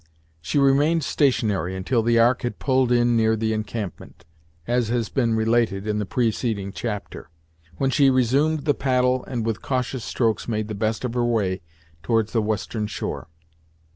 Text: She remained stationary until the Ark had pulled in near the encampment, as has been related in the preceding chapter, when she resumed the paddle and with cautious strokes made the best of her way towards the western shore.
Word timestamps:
She 0.41 0.57
remained 0.57 1.03
stationary 1.03 1.75
until 1.75 2.01
the 2.01 2.17
Ark 2.17 2.41
had 2.41 2.57
pulled 2.57 2.91
in 2.91 3.15
near 3.15 3.35
the 3.35 3.53
encampment, 3.53 4.25
as 4.65 4.87
has 4.87 5.09
been 5.09 5.35
related 5.35 5.85
in 5.85 5.99
the 5.99 6.07
preceding 6.07 6.71
chapter, 6.73 7.29
when 7.77 7.91
she 7.91 8.09
resumed 8.09 8.65
the 8.65 8.73
paddle 8.73 9.23
and 9.25 9.45
with 9.45 9.61
cautious 9.61 10.03
strokes 10.03 10.47
made 10.47 10.69
the 10.69 10.73
best 10.73 11.05
of 11.05 11.13
her 11.13 11.23
way 11.23 11.61
towards 12.01 12.33
the 12.33 12.41
western 12.41 12.87
shore. 12.87 13.27